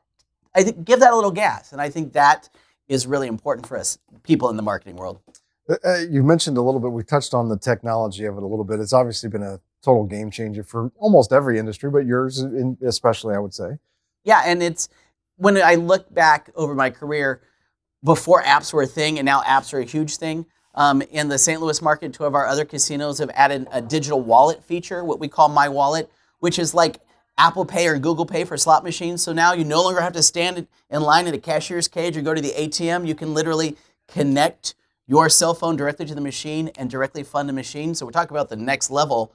I 0.54 0.62
think 0.62 0.84
give 0.84 1.00
that 1.00 1.12
a 1.12 1.16
little 1.16 1.30
gas. 1.30 1.72
And 1.72 1.80
I 1.80 1.90
think 1.90 2.12
that 2.12 2.48
is 2.88 3.06
really 3.06 3.26
important 3.26 3.66
for 3.66 3.76
us 3.76 3.98
people 4.22 4.48
in 4.50 4.56
the 4.56 4.62
marketing 4.62 4.96
world. 4.96 5.20
Uh, 5.68 5.76
uh, 5.84 5.98
you 6.10 6.22
mentioned 6.22 6.56
a 6.56 6.62
little 6.62 6.80
bit. 6.80 6.92
We 6.92 7.02
touched 7.02 7.34
on 7.34 7.48
the 7.48 7.58
technology 7.58 8.24
of 8.24 8.36
it 8.36 8.42
a 8.42 8.46
little 8.46 8.64
bit. 8.64 8.80
It's 8.80 8.92
obviously 8.92 9.28
been 9.28 9.42
a 9.42 9.60
total 9.82 10.04
game 10.04 10.30
changer 10.30 10.62
for 10.62 10.92
almost 10.98 11.32
every 11.32 11.58
industry, 11.58 11.90
but 11.90 12.06
yours 12.06 12.40
in, 12.40 12.76
especially, 12.84 13.34
I 13.34 13.38
would 13.38 13.54
say. 13.54 13.78
Yeah, 14.24 14.42
and 14.44 14.62
it's 14.62 14.88
when 15.36 15.56
I 15.60 15.74
look 15.74 16.12
back 16.12 16.50
over 16.54 16.74
my 16.74 16.90
career 16.90 17.40
before 18.04 18.42
apps 18.42 18.72
were 18.72 18.82
a 18.82 18.86
thing, 18.86 19.18
and 19.18 19.26
now 19.26 19.40
apps 19.42 19.72
are 19.74 19.78
a 19.80 19.84
huge 19.84 20.16
thing. 20.16 20.46
Um, 20.74 21.00
in 21.02 21.28
the 21.28 21.38
St. 21.38 21.60
Louis 21.60 21.80
market, 21.80 22.12
two 22.12 22.24
of 22.24 22.34
our 22.34 22.46
other 22.46 22.64
casinos 22.64 23.18
have 23.18 23.30
added 23.34 23.66
a 23.72 23.80
digital 23.80 24.20
wallet 24.20 24.62
feature, 24.62 25.02
what 25.02 25.18
we 25.18 25.28
call 25.28 25.48
My 25.48 25.68
Wallet, 25.68 26.10
which 26.40 26.58
is 26.58 26.74
like 26.74 26.98
Apple 27.38 27.64
Pay 27.64 27.88
or 27.88 27.98
Google 27.98 28.26
Pay 28.26 28.44
for 28.44 28.56
slot 28.58 28.84
machines. 28.84 29.22
So 29.22 29.32
now 29.32 29.54
you 29.54 29.64
no 29.64 29.82
longer 29.82 30.00
have 30.02 30.12
to 30.12 30.22
stand 30.22 30.66
in 30.90 31.02
line 31.02 31.26
at 31.26 31.34
a 31.34 31.38
cashier's 31.38 31.88
cage 31.88 32.16
or 32.16 32.22
go 32.22 32.34
to 32.34 32.40
the 32.42 32.50
ATM. 32.52 33.06
You 33.06 33.14
can 33.14 33.32
literally 33.32 33.76
connect 34.06 34.74
your 35.06 35.28
cell 35.28 35.54
phone 35.54 35.76
directly 35.76 36.04
to 36.06 36.14
the 36.14 36.20
machine 36.20 36.70
and 36.76 36.90
directly 36.90 37.22
fund 37.22 37.48
the 37.48 37.52
machine. 37.52 37.94
So 37.94 38.04
we're 38.04 38.12
talking 38.12 38.36
about 38.36 38.48
the 38.50 38.56
next 38.56 38.90
level. 38.90 39.32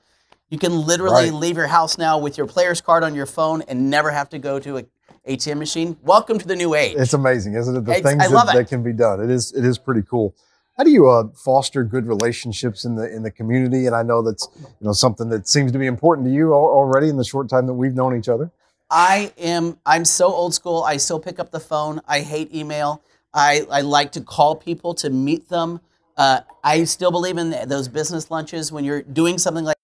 You 0.49 0.59
can 0.59 0.85
literally 0.85 1.29
Right. 1.29 1.33
leave 1.33 1.57
your 1.57 1.67
house 1.67 1.97
now 1.97 2.17
with 2.17 2.37
your 2.37 2.45
player's 2.45 2.81
card 2.81 3.03
on 3.03 3.15
your 3.15 3.25
phone 3.25 3.61
and 3.63 3.89
never 3.89 4.11
have 4.11 4.29
to 4.29 4.39
go 4.39 4.59
to 4.59 4.77
a 4.77 4.85
ATM 5.27 5.59
machine. 5.59 5.97
Welcome 6.03 6.39
to 6.39 6.47
the 6.47 6.55
new 6.55 6.73
age. 6.73 6.95
It's 6.97 7.13
amazing, 7.13 7.53
isn't 7.53 7.75
it? 7.75 7.85
The 7.85 7.91
It's- 7.91 8.03
things 8.03 8.31
that, 8.31 8.53
that 8.53 8.67
can 8.67 8.81
be 8.83 8.93
done. 8.93 9.21
It 9.21 9.29
is 9.29 9.51
it 9.53 9.63
is 9.63 9.77
pretty 9.77 10.01
cool. 10.01 10.35
How 10.77 10.83
do 10.83 10.89
you 10.89 11.09
uh, 11.09 11.25
foster 11.35 11.83
good 11.83 12.07
relationships 12.07 12.85
in 12.85 12.95
the 12.95 13.13
in 13.13 13.21
the 13.21 13.29
community? 13.29 13.85
And 13.85 13.95
I 13.95 14.01
know 14.01 14.21
that's 14.23 14.47
you 14.55 14.65
know 14.81 14.93
something 14.93 15.29
that 15.29 15.47
seems 15.47 15.71
to 15.73 15.77
be 15.77 15.85
important 15.85 16.27
to 16.27 16.33
you 16.33 16.53
already 16.53 17.09
in 17.09 17.17
the 17.17 17.23
short 17.23 17.49
time 17.49 17.67
that 17.67 17.73
we've 17.73 17.93
known 17.93 18.17
each 18.17 18.29
other. 18.29 18.51
I 18.89 19.31
am 19.37 19.77
I'm 19.85 20.05
so 20.05 20.27
old 20.27 20.55
school. 20.55 20.83
I 20.83 20.97
still 20.97 21.19
pick 21.19 21.39
up 21.39 21.51
the 21.51 21.59
phone. 21.59 22.01
I 22.07 22.21
hate 22.21 22.53
email. 22.53 23.03
I, 23.33 23.65
I 23.71 23.81
like 23.81 24.11
to 24.13 24.21
call 24.21 24.55
people 24.55 24.93
to 24.95 25.09
meet 25.09 25.47
them. 25.47 25.79
Uh, 26.17 26.41
I 26.63 26.83
still 26.83 27.11
believe 27.11 27.37
in 27.37 27.51
those 27.69 27.87
business 27.87 28.29
lunches 28.29 28.71
when 28.71 28.83
you're 28.83 29.01
doing 29.03 29.37
something 29.37 29.63
like 29.63 29.77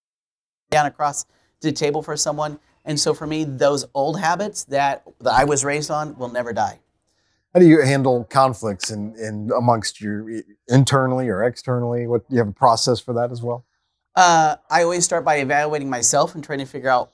down 0.70 0.86
across 0.86 1.26
the 1.62 1.72
table 1.72 2.02
for 2.04 2.18
someone. 2.18 2.60
And 2.88 2.98
so 2.98 3.14
for 3.14 3.28
me, 3.28 3.44
those 3.44 3.86
old 3.94 4.20
habits 4.20 4.64
that, 4.66 5.04
that 5.20 5.34
I 5.34 5.44
was 5.44 5.64
raised 5.66 5.92
on 5.92 6.18
will 6.18 6.30
never 6.30 6.54
die. 6.54 6.80
How 7.54 7.60
do 7.60 7.68
you 7.68 7.82
handle 7.82 8.24
conflicts 8.24 8.92
in, 8.92 9.14
in 9.18 9.52
amongst 9.56 10.00
you 10.00 10.44
internally 10.70 11.28
or 11.28 11.44
externally? 11.44 12.08
What 12.08 12.28
do 12.28 12.36
you 12.36 12.40
have 12.40 12.48
a 12.48 12.54
process 12.54 13.00
for 13.00 13.14
that 13.14 13.32
as 13.32 13.44
well? 13.44 13.66
Uh, 14.16 14.56
I 14.70 14.84
always 14.84 15.04
start 15.04 15.26
by 15.26 15.38
evaluating 15.38 15.90
myself 15.90 16.34
and 16.34 16.44
trying 16.44 16.60
to 16.60 16.66
figure 16.66 16.90
out 16.90 17.12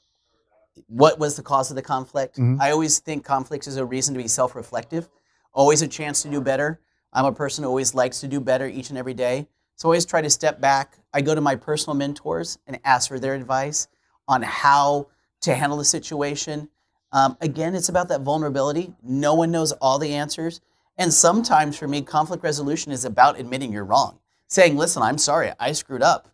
what 0.88 1.18
was 1.20 1.36
the 1.36 1.44
cause 1.44 1.72
of 1.72 1.76
the 1.76 1.82
conflict. 1.82 2.38
Mhm. 2.38 2.58
I 2.62 2.72
always 2.72 3.00
think 3.00 3.26
conflicts 3.26 3.68
is 3.68 3.78
a 3.78 3.86
reason 3.86 4.14
to 4.14 4.22
be 4.22 4.28
self 4.28 4.56
reflective, 4.56 5.10
always 5.54 5.82
a 5.82 5.88
chance 5.88 6.22
to 6.22 6.30
do 6.30 6.40
better. 6.40 6.80
I'm 7.12 7.26
a 7.26 7.34
person 7.34 7.64
who 7.64 7.70
always 7.70 7.96
likes 7.96 8.20
to 8.22 8.28
do 8.28 8.40
better 8.40 8.68
each 8.68 8.90
and 8.90 8.98
every 8.98 9.14
day. 9.14 9.48
So 9.76 9.88
I 9.88 9.90
always 9.90 10.06
try 10.06 10.22
to 10.22 10.30
step 10.30 10.62
back. 10.62 11.00
I 11.14 11.22
go 11.22 11.36
to 11.36 11.42
my 11.42 11.56
personal 11.56 11.96
mentors 11.96 12.58
and 12.68 12.80
ask 12.84 13.08
for 13.08 13.20
their 13.20 13.34
advice 13.34 13.88
on 14.28 14.42
how 14.42 15.08
to 15.44 15.56
handle 15.56 15.78
the 15.78 15.86
situation. 15.86 16.70
Um, 17.12 17.38
again, 17.42 17.76
it's 17.76 17.90
about 17.90 18.10
that 18.10 18.22
vulnerability. 18.22 18.94
No 19.04 19.36
one 19.36 19.52
knows 19.52 19.72
all 19.74 20.00
the 20.00 20.14
answers. 20.14 20.62
And 20.98 21.14
sometimes 21.14 21.78
for 21.78 21.88
me, 21.88 22.02
conflict 22.02 22.44
resolution 22.44 22.92
is 22.92 23.06
about 23.06 23.40
admitting 23.40 23.72
you're 23.72 23.86
wrong, 23.86 24.20
saying, 24.48 24.78
listen, 24.78 25.02
I'm 25.02 25.18
sorry, 25.18 25.52
I 25.60 25.72
screwed 25.72 26.04
up. 26.04 26.30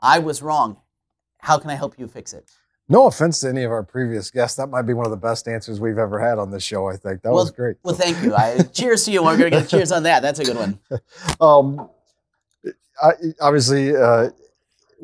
I 0.00 0.18
was 0.18 0.42
wrong. 0.42 0.78
How 1.38 1.58
can 1.58 1.70
I 1.70 1.74
help 1.74 1.98
you 1.98 2.06
fix 2.06 2.32
it? 2.32 2.50
No 2.88 3.06
offense 3.06 3.40
to 3.40 3.48
any 3.48 3.64
of 3.64 3.72
our 3.72 3.82
previous 3.82 4.30
guests, 4.30 4.56
that 4.56 4.68
might 4.68 4.82
be 4.82 4.92
one 4.92 5.06
of 5.06 5.10
the 5.10 5.16
best 5.16 5.48
answers 5.48 5.80
we've 5.80 5.98
ever 5.98 6.20
had 6.20 6.38
on 6.38 6.50
this 6.50 6.62
show. 6.62 6.88
I 6.88 6.96
think 6.96 7.22
that 7.22 7.32
was 7.32 7.50
great. 7.50 7.76
Well, 7.82 7.94
thank 7.94 8.22
you. 8.22 8.34
I, 8.34 8.58
cheers 8.72 9.04
to 9.06 9.12
you. 9.12 9.22
We're 9.22 9.38
going 9.38 9.50
to 9.50 9.60
get 9.60 9.68
cheers 9.68 9.90
on 9.90 10.02
that. 10.02 10.20
That's 10.20 10.38
a 10.38 10.44
good 10.44 10.56
one. 10.56 10.78
Um, 11.40 11.88
I, 13.02 13.12
obviously, 13.40 13.96
uh, 13.96 14.30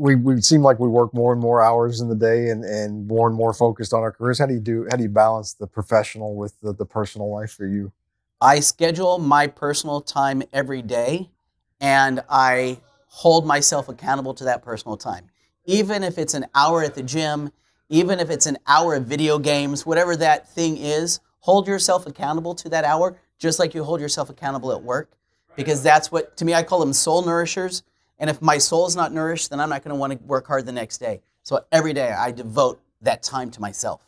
we 0.01 0.15
we 0.15 0.41
seem 0.41 0.63
like 0.63 0.79
we 0.79 0.89
work 0.89 1.13
more 1.13 1.33
and 1.33 1.41
more 1.41 1.63
hours 1.63 2.01
in 2.01 2.09
the 2.09 2.15
day, 2.15 2.49
and 2.49 2.65
and 2.65 3.07
more 3.07 3.29
and 3.29 3.37
more 3.37 3.53
focused 3.53 3.93
on 3.93 4.01
our 4.01 4.11
careers. 4.11 4.39
How 4.39 4.47
do 4.47 4.55
you 4.55 4.61
do? 4.61 4.87
How 4.91 4.97
do 4.97 5.03
you 5.03 5.09
balance 5.09 5.53
the 5.53 5.67
professional 5.67 6.35
with 6.35 6.59
the, 6.61 6.73
the 6.73 6.87
personal 6.87 7.31
life 7.31 7.53
for 7.53 7.67
you? 7.67 7.93
I 8.41 8.61
schedule 8.61 9.19
my 9.19 9.47
personal 9.47 10.01
time 10.01 10.43
every 10.53 10.81
day 10.81 11.29
and 11.81 12.23
I 12.31 12.81
hold 13.09 13.47
myself 13.47 13.89
accountable 13.89 14.33
to 14.35 14.45
that 14.45 14.63
personal 14.63 14.97
time. 14.97 15.31
Even 15.67 16.03
if 16.03 16.17
it's 16.17 16.33
an 16.33 16.47
hour 16.55 16.83
at 16.83 16.95
the 16.95 17.03
gym, 17.03 17.53
even 17.91 18.19
if 18.19 18.31
it's 18.31 18.47
an 18.47 18.57
hour 18.67 18.95
of 18.95 19.05
video 19.05 19.39
games, 19.39 19.85
whatever 19.85 20.17
that 20.17 20.49
thing 20.49 20.79
is, 20.79 21.21
hold 21.41 21.69
yourself 21.69 22.07
accountable 22.07 22.55
to 22.55 22.69
that 22.71 22.85
hour, 22.85 23.19
just 23.39 23.59
like 23.59 23.75
you 23.75 23.85
hold 23.85 24.01
yourself 24.01 24.31
accountable 24.31 24.73
at 24.73 24.83
work. 24.83 25.11
Because 25.57 25.83
that's 25.83 26.11
what, 26.11 26.37
to 26.39 26.45
me, 26.45 26.55
I 26.55 26.63
call 26.63 26.81
them 26.81 26.95
soul 26.95 27.23
nourishers. 27.23 27.83
And 28.21 28.31
if 28.31 28.41
my 28.41 28.59
soul 28.59 28.87
is 28.87 28.95
not 28.95 29.13
nourished, 29.13 29.51
then 29.51 29.59
I'm 29.59 29.71
not 29.71 29.83
going 29.83 29.95
to 29.95 29.99
want 29.99 30.13
to 30.13 30.19
work 30.25 30.47
hard 30.47 30.67
the 30.67 30.73
next 30.73 30.99
day. 30.99 31.23
So 31.43 31.65
every 31.73 31.95
day 31.95 32.13
I 32.13 32.31
devote 32.31 32.81
that 33.01 33.23
time 33.23 33.51
to 33.53 33.61
myself. 33.61 34.03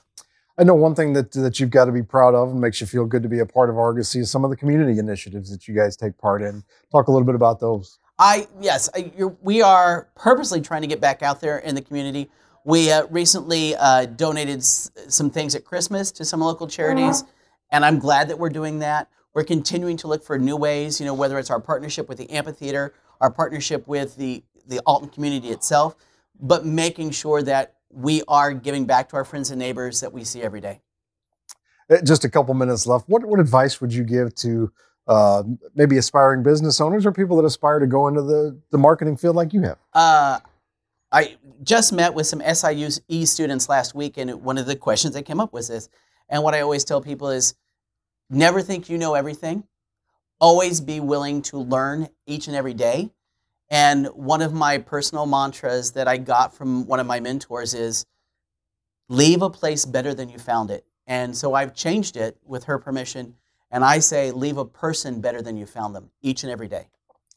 I 0.58 0.64
know 0.64 0.74
one 0.74 0.94
thing 0.94 1.14
that 1.14 1.32
that 1.32 1.58
you've 1.58 1.70
got 1.70 1.86
to 1.86 1.92
be 1.92 2.02
proud 2.02 2.34
of 2.34 2.50
and 2.50 2.60
makes 2.60 2.78
you 2.80 2.86
feel 2.86 3.06
good 3.06 3.22
to 3.22 3.28
be 3.28 3.38
a 3.38 3.46
part 3.46 3.70
of 3.70 3.78
Argosy 3.78 4.20
is 4.20 4.30
some 4.30 4.44
of 4.44 4.50
the 4.50 4.56
community 4.56 4.98
initiatives 4.98 5.50
that 5.50 5.66
you 5.66 5.74
guys 5.74 5.96
take 5.96 6.18
part 6.18 6.42
in. 6.42 6.62
Talk 6.92 7.08
a 7.08 7.10
little 7.10 7.24
bit 7.24 7.34
about 7.34 7.58
those. 7.58 7.98
I 8.18 8.46
yes, 8.60 8.90
I, 8.94 9.10
you're, 9.16 9.34
we 9.40 9.62
are 9.62 10.08
purposely 10.14 10.60
trying 10.60 10.82
to 10.82 10.86
get 10.86 11.00
back 11.00 11.22
out 11.22 11.40
there 11.40 11.58
in 11.58 11.74
the 11.74 11.80
community. 11.80 12.30
We 12.64 12.92
uh, 12.92 13.06
recently 13.06 13.74
uh, 13.74 14.04
donated 14.04 14.58
s- 14.58 14.90
some 15.08 15.30
things 15.30 15.54
at 15.54 15.64
Christmas 15.64 16.12
to 16.12 16.24
some 16.24 16.40
local 16.40 16.68
charities, 16.68 17.24
and 17.70 17.82
I'm 17.82 17.98
glad 17.98 18.28
that 18.28 18.38
we're 18.38 18.50
doing 18.50 18.80
that. 18.80 19.08
We're 19.34 19.44
continuing 19.44 19.96
to 19.96 20.06
look 20.06 20.22
for 20.22 20.38
new 20.38 20.56
ways, 20.56 21.00
you 21.00 21.06
know, 21.06 21.14
whether 21.14 21.38
it's 21.38 21.50
our 21.50 21.58
partnership 21.58 22.08
with 22.08 22.18
the 22.18 22.30
amphitheater, 22.30 22.92
our 23.22 23.30
partnership 23.30 23.86
with 23.88 24.16
the 24.16 24.42
the 24.66 24.80
Alton 24.80 25.08
community 25.08 25.48
itself, 25.48 25.96
but 26.38 26.66
making 26.66 27.10
sure 27.10 27.42
that 27.42 27.76
we 27.90 28.22
are 28.28 28.52
giving 28.52 28.84
back 28.84 29.08
to 29.08 29.16
our 29.16 29.24
friends 29.24 29.50
and 29.50 29.58
neighbors 29.58 30.00
that 30.00 30.12
we 30.12 30.24
see 30.24 30.42
every 30.42 30.60
day. 30.60 30.80
Uh, 31.90 31.98
Just 32.04 32.24
a 32.24 32.30
couple 32.30 32.52
minutes 32.54 32.86
left. 32.86 33.08
What 33.08 33.24
what 33.24 33.40
advice 33.40 33.80
would 33.80 33.94
you 33.94 34.04
give 34.04 34.34
to 34.36 34.70
uh, 35.06 35.42
maybe 35.74 35.96
aspiring 35.96 36.42
business 36.42 36.80
owners 36.80 37.06
or 37.06 37.12
people 37.12 37.36
that 37.36 37.44
aspire 37.44 37.78
to 37.78 37.86
go 37.86 38.08
into 38.08 38.22
the 38.22 38.58
the 38.70 38.78
marketing 38.78 39.16
field 39.16 39.36
like 39.36 39.52
you 39.52 39.62
have? 39.62 39.78
Uh, 39.94 40.40
I 41.12 41.36
just 41.62 41.92
met 41.92 42.14
with 42.14 42.26
some 42.26 42.40
SIU 42.40 42.88
E 43.08 43.24
students 43.26 43.68
last 43.68 43.94
week, 43.94 44.16
and 44.16 44.42
one 44.42 44.58
of 44.58 44.66
the 44.66 44.76
questions 44.76 45.14
that 45.14 45.22
came 45.22 45.40
up 45.40 45.52
was 45.52 45.68
this. 45.68 45.88
And 46.28 46.42
what 46.42 46.54
I 46.54 46.60
always 46.60 46.84
tell 46.84 47.00
people 47.00 47.28
is 47.30 47.54
never 48.30 48.62
think 48.62 48.88
you 48.88 48.98
know 48.98 49.14
everything. 49.14 49.64
Always 50.42 50.80
be 50.80 50.98
willing 50.98 51.40
to 51.42 51.58
learn 51.58 52.08
each 52.26 52.48
and 52.48 52.56
every 52.56 52.74
day. 52.74 53.12
And 53.70 54.08
one 54.08 54.42
of 54.42 54.52
my 54.52 54.78
personal 54.78 55.24
mantras 55.24 55.92
that 55.92 56.08
I 56.08 56.16
got 56.16 56.52
from 56.52 56.84
one 56.88 56.98
of 56.98 57.06
my 57.06 57.20
mentors 57.20 57.74
is 57.74 58.04
leave 59.08 59.40
a 59.40 59.48
place 59.48 59.84
better 59.84 60.14
than 60.14 60.28
you 60.28 60.40
found 60.40 60.72
it. 60.72 60.84
And 61.06 61.36
so 61.36 61.54
I've 61.54 61.74
changed 61.74 62.16
it 62.16 62.38
with 62.44 62.64
her 62.64 62.80
permission. 62.80 63.36
And 63.70 63.84
I 63.84 64.00
say, 64.00 64.32
leave 64.32 64.56
a 64.56 64.64
person 64.64 65.20
better 65.20 65.42
than 65.42 65.56
you 65.56 65.64
found 65.64 65.94
them 65.94 66.10
each 66.22 66.42
and 66.42 66.50
every 66.50 66.66
day. 66.66 66.88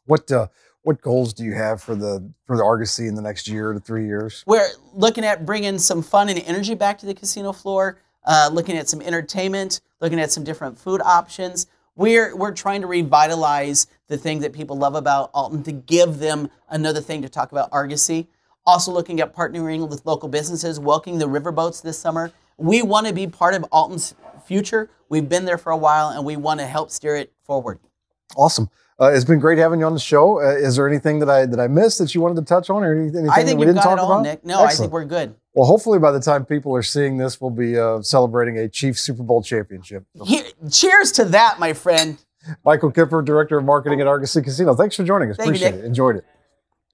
What 0.05 0.31
uh, 0.31 0.47
what 0.81 0.99
goals 0.99 1.31
do 1.31 1.43
you 1.43 1.53
have 1.53 1.83
for 1.83 1.93
the 1.93 2.27
for 2.45 2.57
the 2.57 2.63
Argosy 2.63 3.05
in 3.05 3.13
the 3.13 3.21
next 3.21 3.47
year 3.47 3.71
to 3.71 3.79
three 3.79 4.07
years? 4.07 4.43
We're 4.47 4.67
looking 4.93 5.23
at 5.23 5.45
bringing 5.45 5.77
some 5.77 6.01
fun 6.01 6.27
and 6.29 6.39
energy 6.39 6.73
back 6.73 6.97
to 6.99 7.05
the 7.05 7.13
casino 7.13 7.51
floor, 7.53 7.99
uh, 8.25 8.49
looking 8.51 8.75
at 8.77 8.89
some 8.89 9.03
entertainment, 9.03 9.79
looking 10.01 10.19
at 10.19 10.31
some 10.31 10.43
different 10.43 10.79
food 10.79 11.01
options. 11.01 11.67
We're, 11.95 12.35
we're 12.35 12.53
trying 12.53 12.81
to 12.81 12.87
revitalize 12.87 13.87
the 14.07 14.17
thing 14.17 14.39
that 14.39 14.51
people 14.51 14.77
love 14.77 14.95
about 14.95 15.31
Alton 15.33 15.63
to 15.63 15.71
give 15.71 16.19
them 16.19 16.49
another 16.69 17.01
thing 17.01 17.21
to 17.21 17.29
talk 17.29 17.51
about 17.51 17.69
Argosy. 17.71 18.27
Also 18.65 18.91
looking 18.91 19.21
at 19.21 19.35
partnering 19.35 19.87
with 19.87 20.05
local 20.05 20.27
businesses, 20.27 20.79
welcoming 20.79 21.19
the 21.19 21.27
riverboats 21.27 21.81
this 21.81 21.97
summer. 21.97 22.31
We 22.57 22.81
want 22.81 23.07
to 23.07 23.13
be 23.13 23.27
part 23.27 23.53
of 23.53 23.63
Alton's 23.71 24.13
future. 24.45 24.89
We've 25.07 25.29
been 25.29 25.45
there 25.45 25.57
for 25.57 25.71
a 25.71 25.77
while 25.77 26.09
and 26.09 26.25
we 26.25 26.35
want 26.35 26.59
to 26.59 26.65
help 26.65 26.91
steer 26.91 27.15
it 27.15 27.31
forward. 27.43 27.79
Awesome. 28.35 28.69
Uh, 28.99 29.11
it's 29.13 29.25
been 29.25 29.39
great 29.39 29.57
having 29.57 29.79
you 29.79 29.85
on 29.85 29.93
the 29.93 29.99
show. 29.99 30.41
Uh, 30.41 30.55
is 30.55 30.77
there 30.77 30.87
anything 30.87 31.19
that 31.19 31.29
I 31.29 31.45
that 31.45 31.59
I 31.59 31.67
missed 31.67 31.97
that 31.99 32.15
you 32.15 32.21
wanted 32.21 32.35
to 32.35 32.45
touch 32.45 32.69
on, 32.69 32.81
or 32.81 32.93
anything, 32.93 33.27
anything 33.27 33.29
I 33.29 33.43
that 33.43 33.57
we 33.57 33.65
didn't 33.65 33.75
got 33.75 33.83
talk 33.83 33.97
it 33.97 33.99
all, 33.99 34.11
about? 34.13 34.23
Nick. 34.23 34.45
No, 34.45 34.63
I 34.63 34.71
think 34.71 34.91
we're 34.91 35.03
good. 35.03 35.35
Well, 35.55 35.65
hopefully 35.65 35.99
by 35.99 36.11
the 36.11 36.19
time 36.19 36.45
people 36.45 36.75
are 36.75 36.83
seeing 36.83 37.17
this, 37.17 37.39
we'll 37.39 37.49
be 37.49 37.77
uh, 37.79 38.01
celebrating 38.01 38.59
a 38.59 38.67
Chiefs 38.67 39.01
Super 39.01 39.23
Bowl 39.23 39.41
championship. 39.41 40.05
Here, 40.25 40.43
cheers 40.69 41.13
to 41.13 41.25
that, 41.25 41.59
my 41.59 41.71
friend. 41.73 42.17
Michael 42.63 42.91
Kipper, 42.91 43.21
Director 43.21 43.57
of 43.57 43.63
Marketing 43.65 44.01
at 44.01 44.07
Argosy 44.07 44.41
Casino. 44.41 44.75
Thanks 44.75 44.95
for 44.95 45.03
joining 45.03 45.31
us. 45.31 45.37
Thank 45.37 45.47
you, 45.47 45.51
Appreciate 45.53 45.75
Nick. 45.75 45.83
it. 45.83 45.85
Enjoyed 45.85 46.17
it. 46.17 46.25